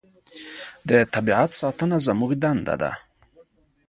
[0.89, 2.91] د طبیعت ساتنه زموږ دنده ده.